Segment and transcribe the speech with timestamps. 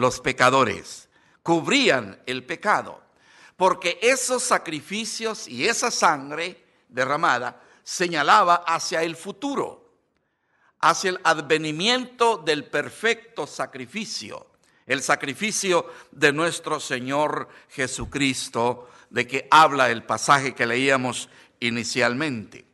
[0.00, 1.08] Los pecadores,
[1.42, 3.00] cubrían el pecado,
[3.56, 9.92] porque esos sacrificios y esa sangre derramada señalaba hacia el futuro,
[10.80, 14.46] hacia el advenimiento del perfecto sacrificio,
[14.86, 21.28] el sacrificio de nuestro Señor Jesucristo, de que habla el pasaje que leíamos
[21.60, 22.64] inicialmente.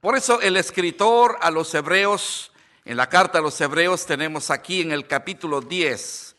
[0.00, 2.52] Por eso el escritor a los hebreos,
[2.84, 6.33] en la carta a los hebreos tenemos aquí en el capítulo 10,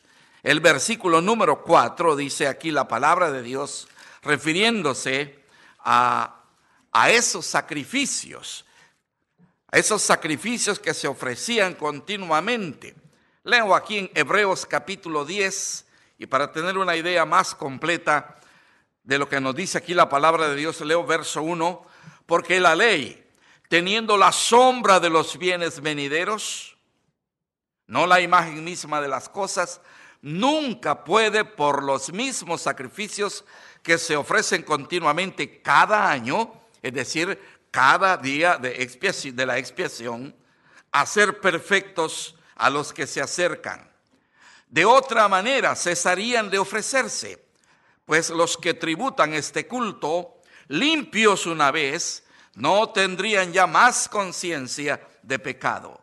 [0.46, 3.88] el versículo número 4 dice aquí la palabra de Dios
[4.22, 5.40] refiriéndose
[5.80, 6.44] a,
[6.92, 8.64] a esos sacrificios,
[9.72, 12.96] a esos sacrificios que se ofrecían continuamente.
[13.44, 15.88] Leo aquí en Hebreos capítulo 10
[16.20, 18.40] y para tener una idea más completa
[19.02, 21.88] de lo que nos dice aquí la palabra de Dios, leo verso 1,
[22.28, 23.28] porque la ley,
[23.68, 26.78] teniendo la sombra de los bienes venideros,
[27.88, 29.82] no la imagen misma de las cosas,
[30.26, 33.46] nunca puede por los mismos sacrificios
[33.84, 36.52] que se ofrecen continuamente cada año,
[36.82, 38.72] es decir, cada día de,
[39.46, 40.36] la expiación,
[40.92, 43.88] hacer perfectos a los que se acercan.
[44.68, 47.46] De otra manera, cesarían de ofrecerse,
[48.04, 52.24] pues los que tributan este culto, limpios una vez,
[52.56, 56.02] no tendrían ya más conciencia de pecado.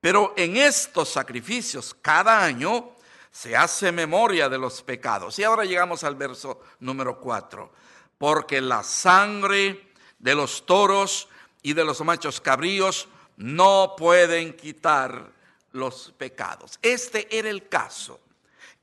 [0.00, 2.93] Pero en estos sacrificios cada año
[3.34, 5.40] se hace memoria de los pecados.
[5.40, 7.68] Y ahora llegamos al verso número 4.
[8.16, 9.90] Porque la sangre
[10.20, 11.28] de los toros
[11.60, 15.32] y de los machos cabríos no pueden quitar
[15.72, 16.78] los pecados.
[16.80, 18.20] Este era el caso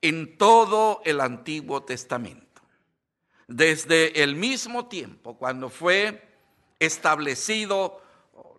[0.02, 2.62] en todo el Antiguo Testamento.
[3.48, 6.28] Desde el mismo tiempo, cuando fue
[6.78, 8.02] establecido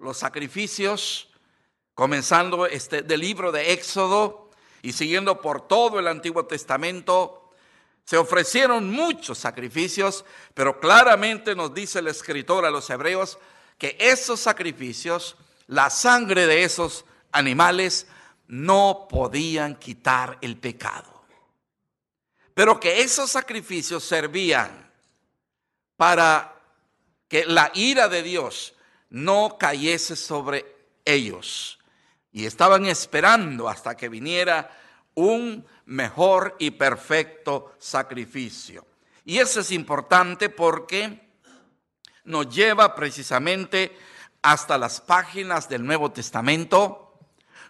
[0.01, 1.29] los sacrificios,
[1.93, 4.42] comenzando este del libro de Éxodo,
[4.83, 7.51] y siguiendo por todo el Antiguo Testamento,
[8.05, 13.39] se ofrecieron muchos sacrificios, pero claramente nos dice el escritor a los hebreos
[13.79, 15.37] que esos sacrificios,
[15.69, 18.09] la sangre de esos animales,
[18.49, 21.25] no podían quitar el pecado.
[22.53, 24.91] Pero que esos sacrificios servían
[25.97, 26.61] para
[27.29, 28.75] que la ira de Dios
[29.11, 30.67] no cayese sobre
[31.05, 31.79] ellos
[32.33, 34.71] y estaban esperando hasta que viniera
[35.15, 38.87] un mejor y perfecto sacrificio.
[39.25, 41.29] Y eso es importante porque
[42.25, 43.97] nos lleva precisamente
[44.41, 47.19] hasta las páginas del Nuevo Testamento,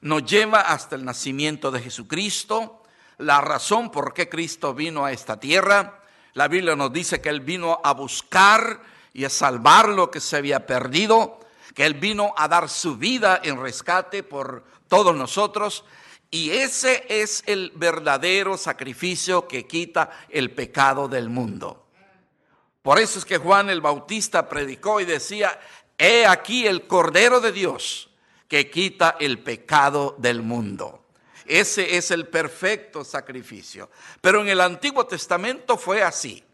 [0.00, 2.82] nos lleva hasta el nacimiento de Jesucristo,
[3.18, 6.02] la razón por qué Cristo vino a esta tierra.
[6.34, 8.80] La Biblia nos dice que Él vino a buscar
[9.12, 11.41] y a salvar lo que se había perdido
[11.74, 15.84] que Él vino a dar su vida en rescate por todos nosotros.
[16.30, 21.86] Y ese es el verdadero sacrificio que quita el pecado del mundo.
[22.82, 25.60] Por eso es que Juan el Bautista predicó y decía,
[25.96, 28.10] he aquí el Cordero de Dios
[28.48, 31.04] que quita el pecado del mundo.
[31.46, 33.90] Ese es el perfecto sacrificio.
[34.20, 36.44] Pero en el Antiguo Testamento fue así.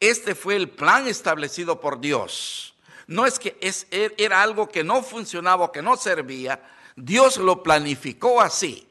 [0.00, 2.77] Este fue el plan establecido por Dios
[3.08, 6.62] no es que es, er, era algo que no funcionaba o que no servía,
[6.94, 8.86] Dios lo planificó así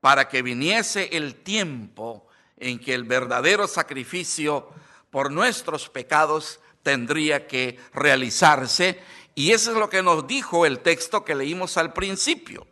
[0.00, 2.26] para que viniese el tiempo
[2.56, 4.68] en que el verdadero sacrificio
[5.10, 9.00] por nuestros pecados tendría que realizarse.
[9.36, 12.66] Y eso es lo que nos dijo el texto que leímos al principio,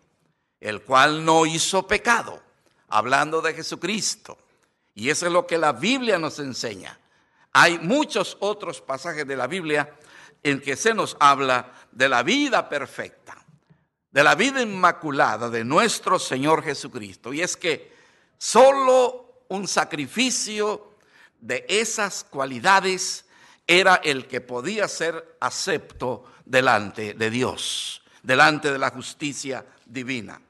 [0.60, 2.42] el cual no hizo pecado,
[2.88, 4.36] hablando de Jesucristo.
[4.96, 6.98] Y eso es lo que la Biblia nos enseña.
[7.52, 9.94] Hay muchos otros pasajes de la Biblia
[10.42, 13.44] en que se nos habla de la vida perfecta,
[14.10, 17.32] de la vida inmaculada de nuestro Señor Jesucristo.
[17.32, 17.92] Y es que
[18.38, 20.96] solo un sacrificio
[21.40, 23.24] de esas cualidades
[23.66, 30.40] era el que podía ser acepto delante de Dios, delante de la justicia divina.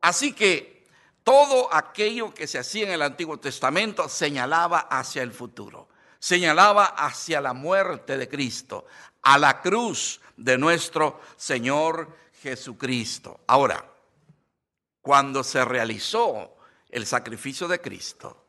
[0.00, 0.86] Así que
[1.24, 5.88] todo aquello que se hacía en el Antiguo Testamento señalaba hacia el futuro,
[6.18, 8.86] señalaba hacia la muerte de Cristo,
[9.22, 13.40] a la cruz de nuestro Señor Jesucristo.
[13.46, 13.84] Ahora,
[15.00, 16.56] cuando se realizó
[16.88, 18.44] el sacrificio de Cristo,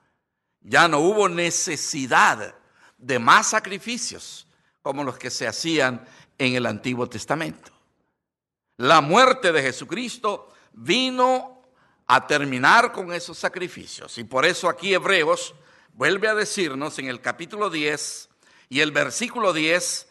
[0.61, 2.55] ya no hubo necesidad
[2.97, 4.47] de más sacrificios
[4.81, 6.05] como los que se hacían
[6.37, 7.71] en el Antiguo Testamento.
[8.77, 11.61] La muerte de Jesucristo vino
[12.07, 14.17] a terminar con esos sacrificios.
[14.17, 15.53] Y por eso aquí Hebreos
[15.93, 18.29] vuelve a decirnos en el capítulo 10
[18.69, 20.07] y el versículo 10,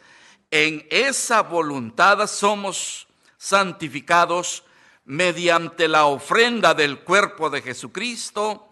[0.53, 3.09] en esa voluntad somos
[3.39, 4.65] santificados
[5.07, 8.69] mediante la ofrenda del cuerpo de Jesucristo,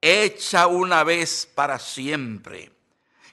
[0.00, 2.72] hecha una vez para siempre.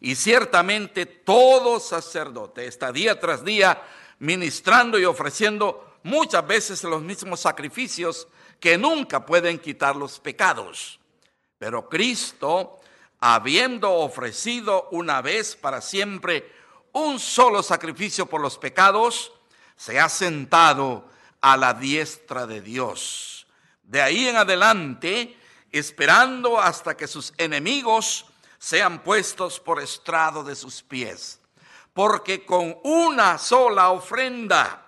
[0.02, 3.82] Y ciertamente todo sacerdote está día tras día
[4.20, 8.28] ministrando y ofreciendo muchas veces los mismos sacrificios
[8.60, 11.00] que nunca pueden quitar los pecados.
[11.58, 12.80] Pero Cristo,
[13.20, 16.59] habiendo ofrecido una vez para siempre
[16.94, 19.32] un solo sacrificio por los pecados,
[19.76, 21.10] se ha sentado
[21.42, 23.48] a la diestra de Dios.
[23.84, 25.38] De ahí en adelante,
[25.72, 28.26] esperando hasta que sus enemigos
[28.58, 31.40] sean puestos por estrado de sus pies.
[31.94, 34.86] Porque con una sola ofrenda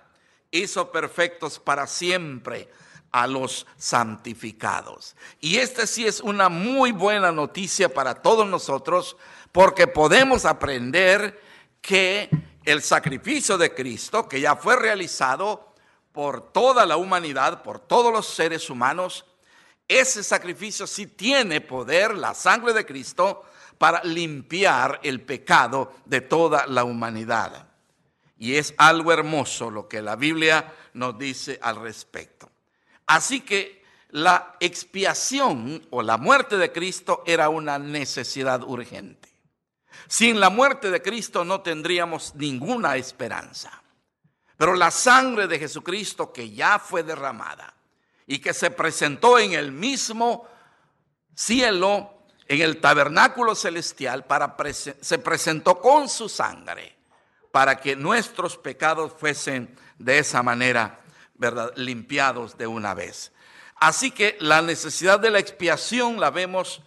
[0.50, 2.70] hizo perfectos para siempre
[3.10, 5.16] a los santificados.
[5.40, 9.16] Y esta sí es una muy buena noticia para todos nosotros
[9.52, 11.40] porque podemos aprender
[11.82, 12.30] que
[12.64, 15.74] el sacrificio de Cristo, que ya fue realizado
[16.12, 19.26] por toda la humanidad, por todos los seres humanos,
[19.88, 23.44] ese sacrificio sí tiene poder, la sangre de Cristo,
[23.76, 27.66] para limpiar el pecado de toda la humanidad.
[28.38, 32.48] Y es algo hermoso lo que la Biblia nos dice al respecto.
[33.06, 39.31] Así que la expiación o la muerte de Cristo era una necesidad urgente.
[40.08, 43.82] Sin la muerte de Cristo no tendríamos ninguna esperanza.
[44.56, 47.74] Pero la sangre de Jesucristo que ya fue derramada
[48.26, 50.46] y que se presentó en el mismo
[51.34, 57.02] cielo, en el tabernáculo celestial, para se presentó con su sangre
[57.52, 60.98] para que nuestros pecados fuesen de esa manera
[61.76, 63.30] limpiados de una vez.
[63.76, 66.82] Así que la necesidad de la expiación la vemos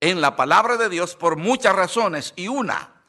[0.00, 3.02] en la palabra de Dios por muchas razones y una,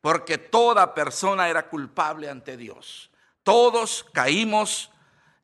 [0.00, 3.10] porque toda persona era culpable ante Dios.
[3.42, 4.90] Todos caímos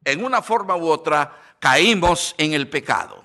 [0.05, 3.25] en una forma u otra, caímos en el pecado.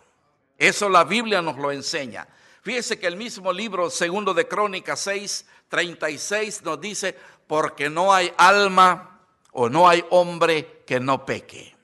[0.58, 2.28] Eso la Biblia nos lo enseña.
[2.62, 7.18] Fíjese que el mismo libro segundo de Crónicas 6, 36 nos dice,
[7.48, 9.22] porque no hay alma
[9.52, 11.79] o no hay hombre que no peque.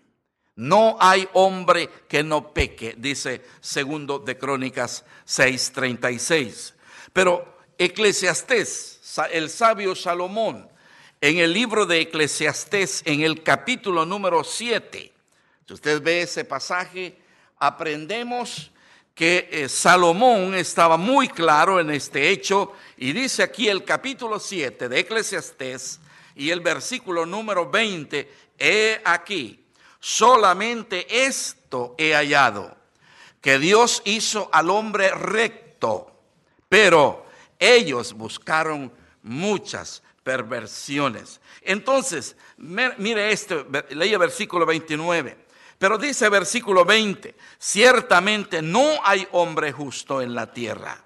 [0.56, 6.74] No hay hombre que no peque, dice segundo de Crónicas 6:36.
[7.12, 10.69] Pero Eclesiastés, el sabio Salomón,
[11.19, 15.12] en el libro de Eclesiastés, en el capítulo número 7,
[15.68, 17.18] si usted ve ese pasaje,
[17.57, 18.72] aprendemos
[19.13, 24.90] que eh, Salomón estaba muy claro en este hecho y dice aquí el capítulo 7
[24.90, 26.00] de Eclesiastés
[26.36, 28.30] y el versículo número 20,
[28.60, 29.64] he aquí,
[30.06, 32.78] solamente esto he hallado,
[33.42, 36.22] que Dios hizo al hombre recto,
[36.69, 37.26] pero
[37.57, 38.94] ellos buscaron
[39.24, 41.42] muchas perversiones.
[41.64, 45.44] Entonces, mire este, leía versículo 29.
[45.80, 51.04] Pero dice versículo 20, ciertamente no hay hombre justo en la tierra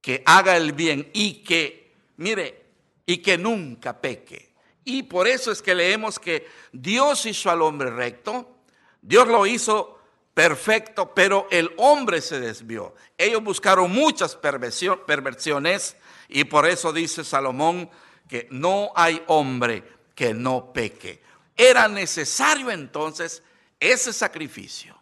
[0.00, 2.66] que haga el bien y que, mire,
[3.04, 4.54] y que nunca peque.
[4.88, 8.60] Y por eso es que leemos que Dios hizo al hombre recto,
[9.02, 9.98] Dios lo hizo
[10.32, 12.94] perfecto, pero el hombre se desvió.
[13.18, 15.96] Ellos buscaron muchas perversiones
[16.28, 17.90] y por eso dice Salomón
[18.28, 19.82] que no hay hombre
[20.14, 21.20] que no peque.
[21.56, 23.42] Era necesario entonces
[23.80, 24.96] ese sacrificio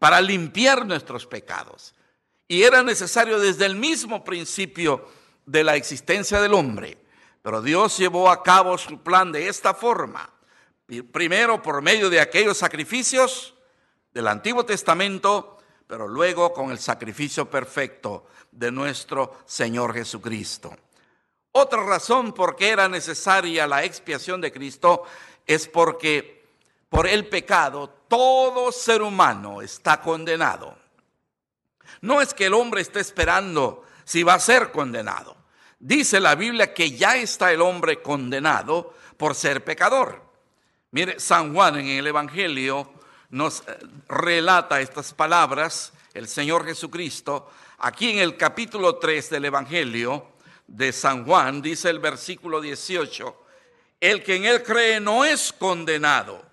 [0.00, 1.94] para limpiar nuestros pecados.
[2.48, 5.08] Y era necesario desde el mismo principio
[5.46, 6.98] de la existencia del hombre.
[7.48, 10.28] Pero Dios llevó a cabo su plan de esta forma.
[11.10, 13.54] Primero por medio de aquellos sacrificios
[14.12, 20.76] del Antiguo Testamento, pero luego con el sacrificio perfecto de nuestro Señor Jesucristo.
[21.52, 25.04] Otra razón por qué era necesaria la expiación de Cristo
[25.46, 26.44] es porque
[26.90, 30.76] por el pecado, todo ser humano está condenado.
[32.02, 35.37] No es que el hombre esté esperando si va a ser condenado.
[35.78, 40.22] Dice la Biblia que ya está el hombre condenado por ser pecador.
[40.90, 42.92] Mire, San Juan en el Evangelio
[43.30, 50.28] nos eh, relata estas palabras, el Señor Jesucristo, aquí en el capítulo 3 del Evangelio
[50.66, 53.44] de San Juan, dice el versículo 18,
[54.00, 56.44] el que en él cree no es condenado,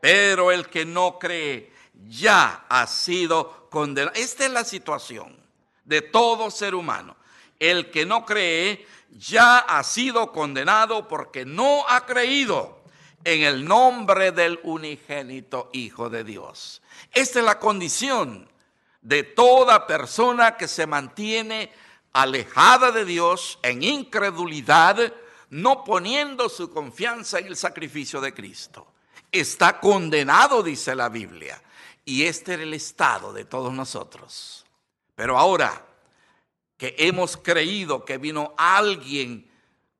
[0.00, 1.72] pero el que no cree
[2.08, 4.16] ya ha sido condenado.
[4.16, 5.36] Esta es la situación
[5.84, 7.16] de todo ser humano.
[7.62, 12.82] El que no cree ya ha sido condenado porque no ha creído
[13.22, 16.82] en el nombre del unigénito Hijo de Dios.
[17.12, 18.50] Esta es la condición
[19.00, 21.72] de toda persona que se mantiene
[22.12, 25.12] alejada de Dios en incredulidad,
[25.50, 28.88] no poniendo su confianza en el sacrificio de Cristo.
[29.30, 31.62] Está condenado, dice la Biblia.
[32.04, 34.66] Y este era el estado de todos nosotros.
[35.14, 35.91] Pero ahora
[36.82, 39.48] que hemos creído que vino alguien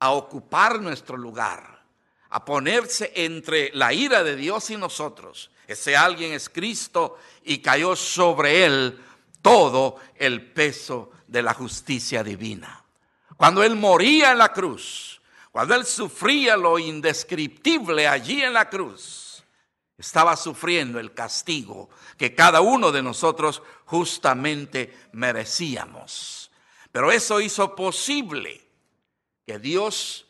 [0.00, 1.80] a ocupar nuestro lugar,
[2.28, 7.94] a ponerse entre la ira de Dios y nosotros, ese alguien es Cristo y cayó
[7.94, 9.00] sobre él
[9.40, 12.84] todo el peso de la justicia divina.
[13.36, 15.22] Cuando él moría en la cruz,
[15.52, 19.44] cuando él sufría lo indescriptible allí en la cruz,
[19.96, 26.42] estaba sufriendo el castigo que cada uno de nosotros justamente merecíamos.
[26.92, 28.60] Pero eso hizo posible
[29.46, 30.26] que Dios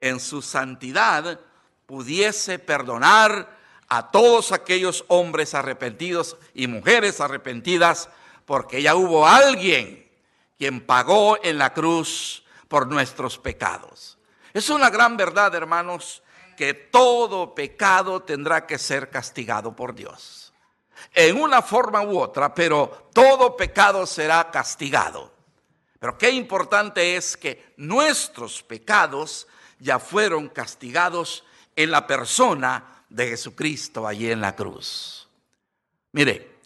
[0.00, 1.40] en su santidad
[1.86, 8.08] pudiese perdonar a todos aquellos hombres arrepentidos y mujeres arrepentidas,
[8.44, 10.10] porque ya hubo alguien
[10.58, 14.18] quien pagó en la cruz por nuestros pecados.
[14.52, 16.22] Es una gran verdad, hermanos,
[16.56, 20.52] que todo pecado tendrá que ser castigado por Dios.
[21.14, 25.31] En una forma u otra, pero todo pecado será castigado.
[26.02, 29.46] Pero qué importante es que nuestros pecados
[29.78, 31.44] ya fueron castigados
[31.76, 35.28] en la persona de Jesucristo allí en la cruz.
[36.10, 36.58] Mire,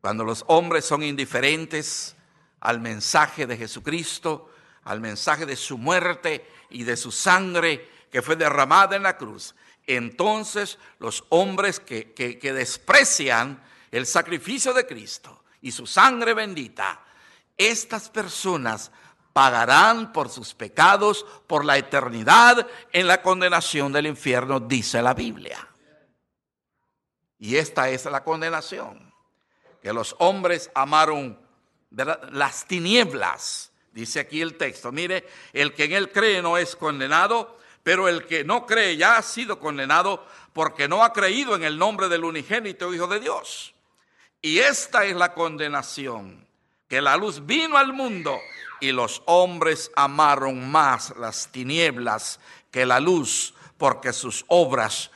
[0.00, 2.14] cuando los hombres son indiferentes
[2.60, 4.52] al mensaje de Jesucristo,
[4.84, 9.56] al mensaje de su muerte y de su sangre que fue derramada en la cruz,
[9.84, 17.04] entonces los hombres que, que desprecian el sacrificio de Cristo y su sangre bendita,
[17.68, 18.90] estas personas
[19.32, 25.68] pagarán por sus pecados por la eternidad en la condenación del infierno, dice la Biblia.
[27.38, 29.12] Y esta es la condenación,
[29.82, 31.38] que los hombres amaron
[32.32, 34.92] las tinieblas, dice aquí el texto.
[34.92, 39.16] Mire, el que en él cree no es condenado, pero el que no cree ya
[39.16, 43.74] ha sido condenado porque no ha creído en el nombre del unigénito Hijo de Dios.
[44.42, 46.46] Y esta es la condenación,
[46.90, 48.40] que la luz vino al mundo
[48.80, 52.40] y los hombres amaron más las tinieblas
[52.72, 55.12] que la luz porque sus obras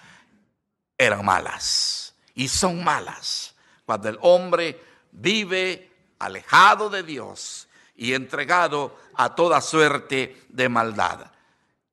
[0.96, 3.56] eran malas y son malas.
[3.84, 5.90] Cuando el hombre vive
[6.20, 7.66] alejado de Dios
[7.96, 11.32] y entregado a toda suerte de maldad.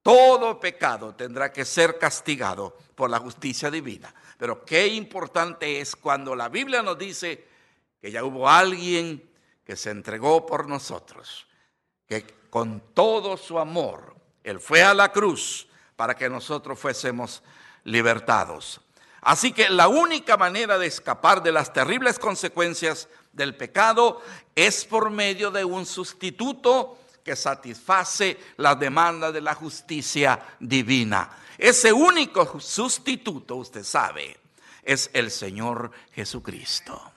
[0.03, 4.13] Todo pecado tendrá que ser castigado por la justicia divina.
[4.37, 7.47] Pero qué importante es cuando la Biblia nos dice
[7.99, 9.30] que ya hubo alguien
[9.65, 11.47] que se entregó por nosotros,
[12.07, 17.43] que con todo su amor, Él fue a la cruz para que nosotros fuésemos
[17.83, 18.81] libertados.
[19.21, 24.21] Así que la única manera de escapar de las terribles consecuencias del pecado
[24.55, 31.29] es por medio de un sustituto que satisface la demanda de la justicia divina.
[31.57, 34.39] Ese único sustituto, usted sabe,
[34.81, 37.10] es el Señor Jesucristo.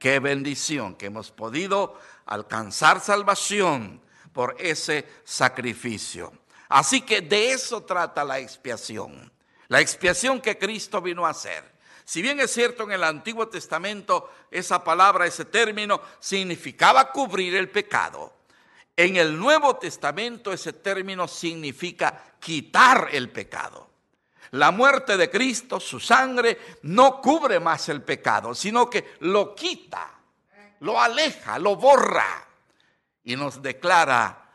[0.00, 4.00] Qué bendición que hemos podido alcanzar salvación
[4.32, 6.32] por ese sacrificio.
[6.68, 9.30] Así que de eso trata la expiación
[9.70, 11.62] la expiación que Cristo vino a hacer.
[12.04, 17.70] Si bien es cierto en el Antiguo Testamento esa palabra, ese término significaba cubrir el
[17.70, 18.34] pecado,
[18.96, 23.89] en el Nuevo Testamento ese término significa quitar el pecado.
[24.52, 30.10] La muerte de Cristo, su sangre, no cubre más el pecado, sino que lo quita,
[30.80, 32.46] lo aleja, lo borra
[33.22, 34.50] y nos declara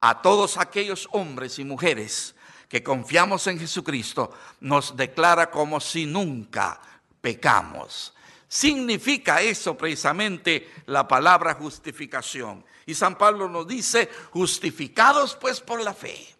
[0.00, 2.36] a todos aquellos hombres y mujeres
[2.68, 6.80] que confiamos en Jesucristo, nos declara como si nunca
[7.20, 8.14] pecamos.
[8.46, 12.64] Significa eso precisamente la palabra justificación.
[12.86, 16.36] Y San Pablo nos dice, justificados pues por la fe,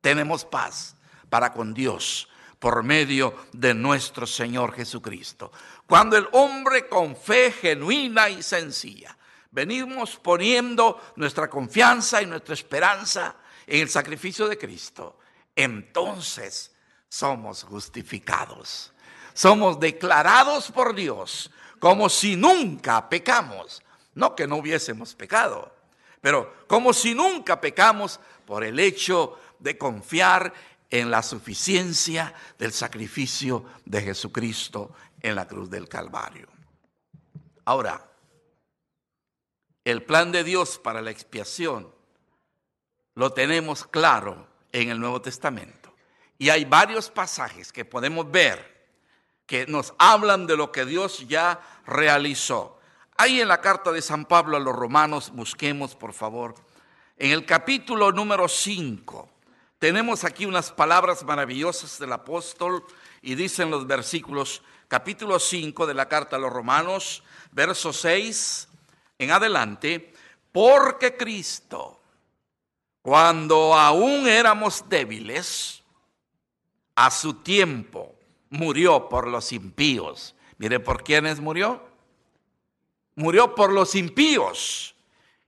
[0.00, 0.96] tenemos paz
[1.28, 2.28] para con Dios
[2.58, 5.52] por medio de nuestro Señor Jesucristo.
[5.86, 9.16] Cuando el hombre con fe genuina y sencilla,
[9.50, 15.18] venimos poniendo nuestra confianza y nuestra esperanza en el sacrificio de Cristo,
[15.54, 16.74] entonces
[17.08, 18.92] somos justificados.
[19.34, 23.82] Somos declarados por Dios como si nunca pecamos.
[24.14, 25.74] No que no hubiésemos pecado,
[26.20, 30.52] pero como si nunca pecamos por el hecho de confiar
[30.90, 36.48] en la suficiencia del sacrificio de Jesucristo en la cruz del Calvario.
[37.64, 38.10] Ahora,
[39.84, 41.92] el plan de Dios para la expiación
[43.14, 45.94] lo tenemos claro en el Nuevo Testamento.
[46.38, 48.74] Y hay varios pasajes que podemos ver
[49.46, 52.80] que nos hablan de lo que Dios ya realizó.
[53.16, 56.54] Ahí en la carta de San Pablo a los romanos, busquemos por favor,
[57.16, 59.28] en el capítulo número 5,
[59.84, 62.82] tenemos aquí unas palabras maravillosas del apóstol
[63.20, 67.22] y dicen los versículos, capítulo 5 de la carta a los romanos,
[67.52, 68.66] verso 6
[69.18, 70.14] en adelante,
[70.52, 72.00] porque Cristo,
[73.02, 75.82] cuando aún éramos débiles,
[76.94, 78.14] a su tiempo
[78.48, 80.34] murió por los impíos.
[80.56, 81.86] Mire, ¿por quiénes murió?
[83.16, 84.94] Murió por los impíos.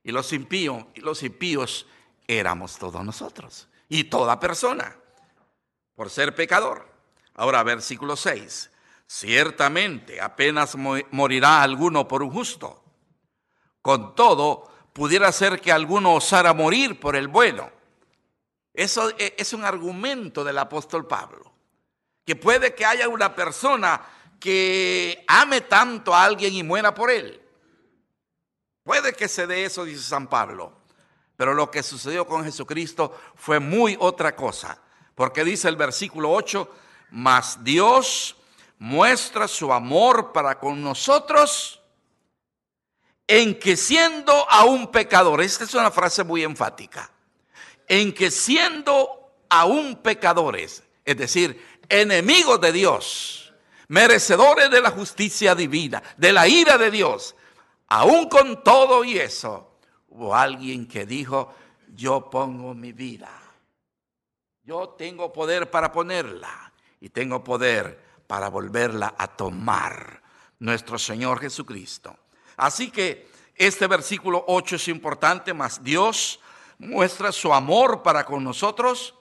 [0.03, 1.87] Y los impíos, y los impíos
[2.27, 4.95] éramos todos nosotros y toda persona
[5.95, 6.87] por ser pecador.
[7.35, 8.71] Ahora, versículo 6.
[9.07, 12.83] Ciertamente apenas morirá alguno por un justo.
[13.81, 17.71] Con todo, pudiera ser que alguno osara morir por el bueno.
[18.73, 21.53] Eso e, es un argumento del apóstol Pablo.
[22.25, 24.01] Que puede que haya una persona
[24.39, 27.41] que ame tanto a alguien y muera por él.
[28.83, 30.73] Puede que se dé eso, dice San Pablo.
[31.37, 34.81] Pero lo que sucedió con Jesucristo fue muy otra cosa.
[35.15, 36.69] Porque dice el versículo 8,
[37.11, 38.35] mas Dios
[38.79, 41.81] muestra su amor para con nosotros
[43.27, 47.11] en que siendo aún pecadores, esta es una frase muy enfática,
[47.87, 53.53] en que siendo aún pecadores, es decir, enemigos de Dios,
[53.89, 57.35] merecedores de la justicia divina, de la ira de Dios,
[57.87, 59.66] aún con todo y eso,
[60.17, 61.53] Hubo alguien que dijo,
[61.95, 63.29] yo pongo mi vida.
[64.63, 70.23] Yo tengo poder para ponerla y tengo poder para volverla a tomar.
[70.57, 72.17] Nuestro Señor Jesucristo.
[72.55, 76.39] Así que este versículo 8 es importante, más Dios
[76.79, 79.13] muestra su amor para con nosotros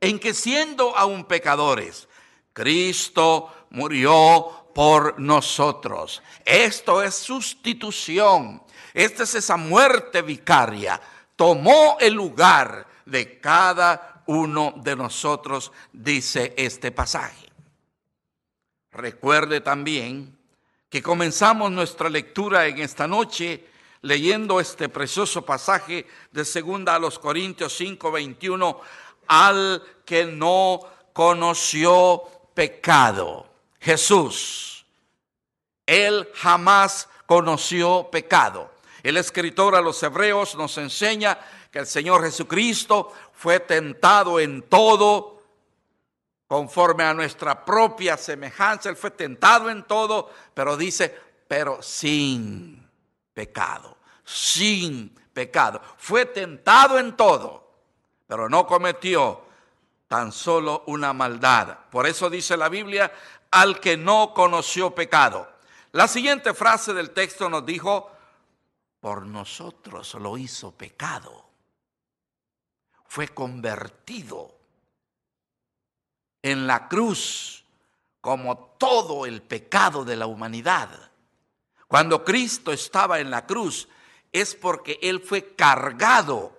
[0.00, 2.08] en que siendo aún pecadores,
[2.52, 6.24] Cristo murió por nosotros.
[6.44, 8.65] Esto es sustitución.
[8.96, 10.98] Esta es esa muerte vicaria.
[11.36, 17.46] Tomó el lugar de cada uno de nosotros, dice este pasaje.
[18.92, 20.38] Recuerde también
[20.88, 23.68] que comenzamos nuestra lectura en esta noche
[24.00, 28.80] leyendo este precioso pasaje de segunda a los Corintios 5, 21,
[29.26, 30.80] al que no
[31.12, 32.22] conoció
[32.54, 33.46] pecado.
[33.78, 34.86] Jesús,
[35.84, 38.74] él jamás conoció pecado.
[39.06, 41.38] El escritor a los hebreos nos enseña
[41.70, 45.44] que el Señor Jesucristo fue tentado en todo
[46.48, 48.88] conforme a nuestra propia semejanza.
[48.88, 51.16] Él fue tentado en todo, pero dice,
[51.46, 52.84] pero sin
[53.32, 55.80] pecado, sin pecado.
[55.98, 57.74] Fue tentado en todo,
[58.26, 59.40] pero no cometió
[60.08, 61.78] tan solo una maldad.
[61.92, 63.12] Por eso dice la Biblia,
[63.52, 65.48] al que no conoció pecado.
[65.92, 68.15] La siguiente frase del texto nos dijo,
[69.00, 71.44] por nosotros lo hizo pecado.
[73.06, 74.54] Fue convertido
[76.42, 77.64] en la cruz
[78.20, 81.12] como todo el pecado de la humanidad.
[81.88, 83.88] Cuando Cristo estaba en la cruz
[84.32, 86.56] es porque Él fue cargado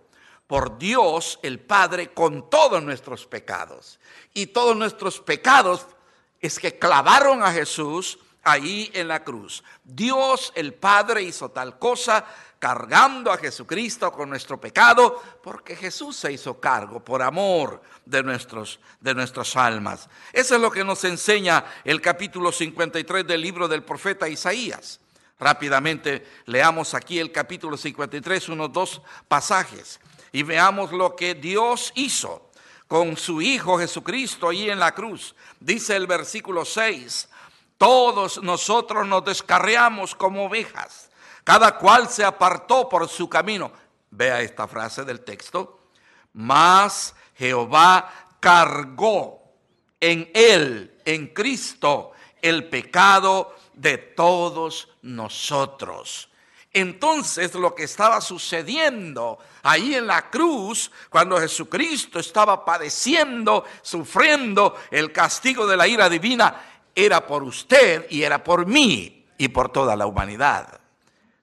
[0.48, 4.00] por Dios el Padre con todos nuestros pecados.
[4.34, 5.86] Y todos nuestros pecados
[6.40, 9.64] es que clavaron a Jesús ahí en la cruz.
[9.84, 12.26] Dios el Padre hizo tal cosa
[12.60, 18.80] cargando a Jesucristo con nuestro pecado, porque Jesús se hizo cargo por amor de, nuestros,
[19.00, 20.10] de nuestras almas.
[20.34, 25.00] Eso es lo que nos enseña el capítulo 53 del libro del profeta Isaías.
[25.40, 30.00] Rápidamente leamos aquí el capítulo 53, unos dos pasajes,
[30.32, 32.50] y veamos lo que Dios hizo
[32.88, 35.36] con su Hijo Jesucristo ahí en la cruz.
[35.60, 37.30] Dice el versículo 6,
[37.78, 41.10] todos nosotros nos descarriamos como ovejas,
[41.44, 43.72] cada cual se apartó por su camino.
[44.10, 45.80] Vea esta frase del texto,
[46.34, 49.42] mas Jehová cargó
[50.00, 52.12] en él, en Cristo,
[52.42, 56.30] el pecado de todos nosotros.
[56.74, 65.12] Entonces lo que estaba sucediendo ahí en la cruz, cuando Jesucristo estaba padeciendo, sufriendo el
[65.12, 69.96] castigo de la ira divina, era por usted y era por mí y por toda
[69.96, 70.82] la humanidad.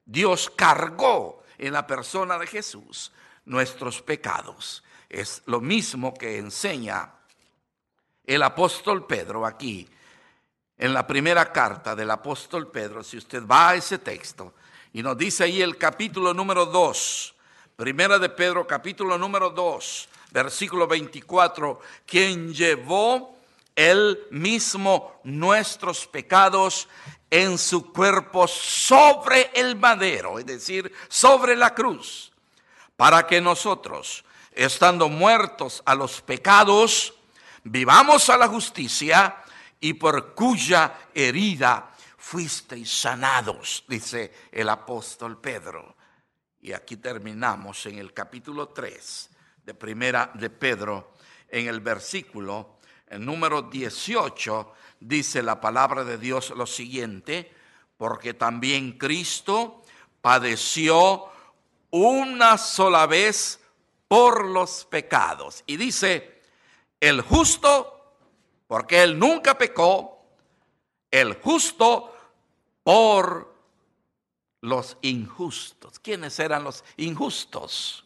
[0.05, 3.13] Dios cargó en la persona de Jesús
[3.45, 4.83] nuestros pecados.
[5.07, 7.09] es lo mismo que enseña
[8.25, 9.87] el apóstol Pedro aquí,
[10.77, 14.55] en la primera carta del apóstol Pedro, si usted va a ese texto,
[14.91, 17.35] y nos dice ahí el capítulo número 2,
[17.77, 23.34] primera de Pedro, capítulo número 2, versículo 24, quien llevó
[23.75, 26.87] él mismo nuestros pecados
[27.29, 32.31] en su cuerpo sobre el madero, es decir, sobre la cruz,
[32.95, 37.13] para que nosotros, estando muertos a los pecados,
[37.63, 39.43] vivamos a la justicia
[39.79, 45.95] y por cuya herida fuisteis sanados, dice el apóstol Pedro.
[46.61, 49.29] Y aquí terminamos en el capítulo 3
[49.63, 51.13] de primera de Pedro,
[51.47, 52.74] en el versículo
[53.07, 57.53] el número 18, dice la palabra de Dios lo siguiente,
[57.97, 59.83] porque también Cristo
[60.21, 61.25] padeció
[61.91, 63.59] una sola vez
[64.07, 65.63] por los pecados.
[65.65, 66.41] Y dice,
[66.99, 68.15] el justo,
[68.67, 70.25] porque él nunca pecó,
[71.11, 72.15] el justo
[72.83, 73.55] por
[74.61, 75.99] los injustos.
[75.99, 78.04] ¿Quiénes eran los injustos?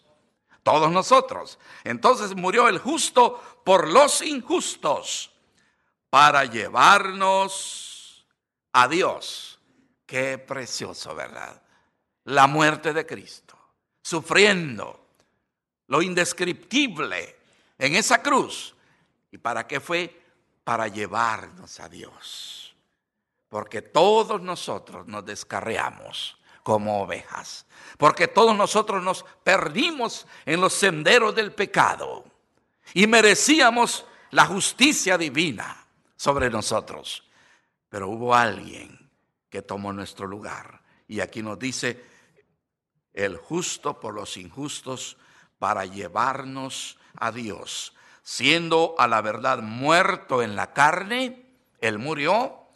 [0.70, 1.58] Todos nosotros.
[1.84, 5.32] Entonces murió el justo por los injustos
[6.12, 8.24] para llevarnos
[8.74, 9.60] a Dios.
[10.06, 11.60] Qué precioso, ¿verdad?
[12.26, 13.58] La muerte de Cristo,
[14.04, 15.08] sufriendo
[15.88, 17.38] lo indescriptible
[17.80, 18.76] en esa cruz.
[19.32, 20.22] ¿Y para qué fue?
[20.64, 22.76] Para llevarnos a Dios.
[23.48, 27.66] Porque todos nosotros nos descarreamos como ovejas.
[27.98, 32.26] Porque todos nosotros nos perdimos en los senderos del pecado
[32.94, 37.24] y merecíamos la justicia divina sobre nosotros.
[37.90, 39.10] Pero hubo alguien
[39.50, 40.82] que tomó nuestro lugar.
[41.08, 42.04] Y aquí nos dice,
[43.14, 45.18] el justo por los injustos
[45.58, 47.94] para llevarnos a Dios.
[48.22, 51.46] Siendo a la verdad muerto en la carne,
[51.80, 52.69] Él murió,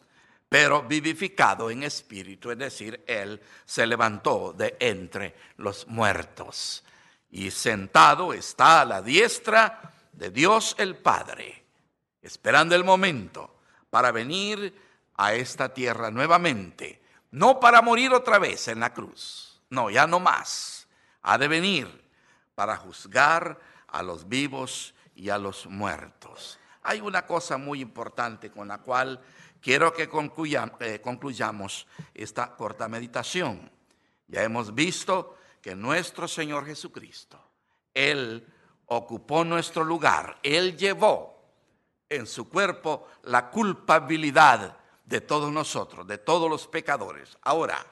[0.54, 6.84] pero vivificado en espíritu, es decir, Él se levantó de entre los muertos.
[7.32, 11.66] Y sentado está a la diestra de Dios el Padre,
[12.22, 14.80] esperando el momento para venir
[15.16, 20.20] a esta tierra nuevamente, no para morir otra vez en la cruz, no, ya no
[20.20, 20.88] más,
[21.24, 21.88] ha de venir
[22.54, 26.60] para juzgar a los vivos y a los muertos.
[26.84, 29.20] Hay una cosa muy importante con la cual
[29.64, 33.72] quiero que eh, concluyamos esta corta meditación.
[34.28, 37.42] Ya hemos visto que nuestro Señor Jesucristo,
[37.94, 38.46] Él
[38.88, 40.38] ocupó nuestro lugar.
[40.44, 41.42] Él llevó
[42.10, 47.38] en su cuerpo la culpabilidad de todos nosotros, de todos los pecadores.
[47.42, 47.86] Ahora,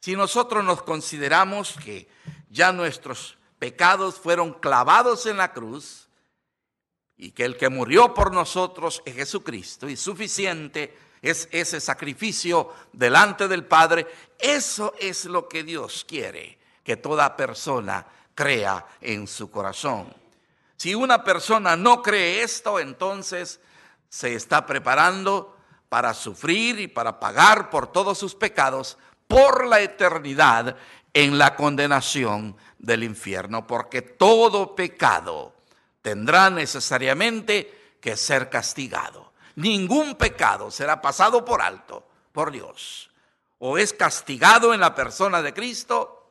[0.00, 2.08] si nosotros nos consideramos que
[2.48, 6.05] ya nuestros pecados fueron clavados en la cruz
[7.18, 13.48] y que el que murió por nosotros es Jesucristo y suficiente es ese sacrificio delante
[13.48, 14.06] del Padre,
[14.38, 20.14] eso es lo que Dios quiere que toda persona crea en su corazón.
[20.76, 23.60] Si una persona no cree esto, entonces
[24.08, 25.56] se está preparando
[25.88, 30.76] para sufrir y para pagar por todos sus pecados por la eternidad
[31.12, 35.55] en la condenación del infierno, porque todo pecado
[36.06, 39.32] tendrá necesariamente que ser castigado.
[39.56, 43.10] Ningún pecado será pasado por alto por Dios.
[43.58, 46.30] O es castigado en la persona de Cristo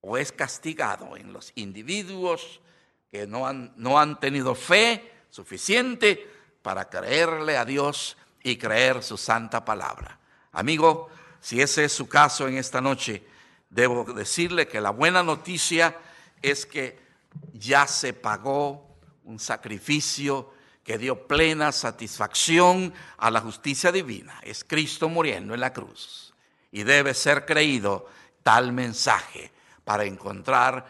[0.00, 2.62] o es castigado en los individuos
[3.10, 6.26] que no han, no han tenido fe suficiente
[6.62, 10.18] para creerle a Dios y creer su santa palabra.
[10.52, 13.26] Amigo, si ese es su caso en esta noche,
[13.68, 15.98] debo decirle que la buena noticia
[16.40, 17.03] es que
[17.52, 24.38] ya se pagó un sacrificio que dio plena satisfacción a la justicia divina.
[24.42, 26.34] Es Cristo muriendo en la cruz.
[26.70, 28.06] Y debe ser creído
[28.42, 29.50] tal mensaje
[29.84, 30.86] para encontrar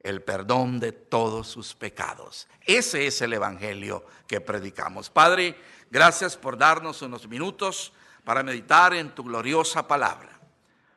[0.00, 2.48] el perdón de todos sus pecados.
[2.66, 5.08] Ese es el Evangelio que predicamos.
[5.08, 5.56] Padre,
[5.90, 7.92] gracias por darnos unos minutos
[8.24, 10.40] para meditar en tu gloriosa palabra.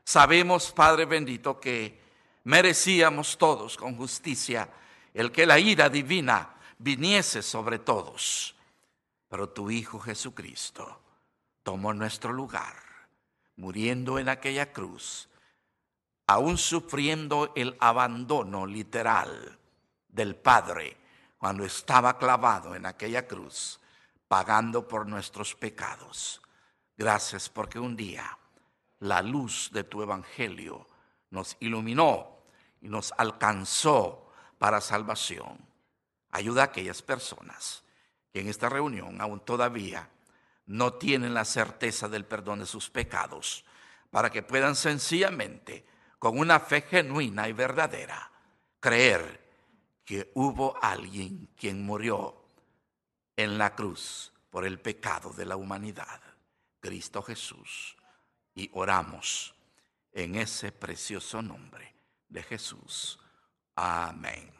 [0.03, 2.04] Sabemos, Padre bendito, que
[2.45, 4.69] merecíamos todos con justicia
[5.13, 8.55] el que la ira divina viniese sobre todos.
[9.27, 11.01] Pero tu Hijo Jesucristo
[11.61, 12.75] tomó nuestro lugar,
[13.55, 15.29] muriendo en aquella cruz
[16.27, 19.57] aún sufriendo el abandono literal
[20.07, 20.97] del Padre
[21.37, 23.79] cuando estaba clavado en aquella cruz,
[24.27, 26.41] pagando por nuestros pecados.
[26.97, 28.37] Gracias porque un día
[28.99, 30.87] la luz de tu Evangelio
[31.29, 32.34] nos iluminó
[32.85, 35.57] y nos alcanzó para salvación.
[36.29, 37.83] Ayuda a aquellas personas
[38.31, 40.07] que en esta reunión aún todavía
[40.67, 43.65] no tienen la certeza del perdón de sus pecados,
[44.11, 45.83] para que puedan sencillamente,
[46.19, 48.31] con una fe genuina y verdadera,
[48.79, 49.43] creer
[50.05, 52.35] que hubo alguien quien murió
[53.35, 56.21] en la cruz por el pecado de la humanidad,
[56.79, 57.97] Cristo Jesús.
[58.53, 59.55] Y oramos
[60.11, 61.94] en ese precioso nombre
[62.29, 63.19] de Jesús.
[63.75, 64.54] Amén.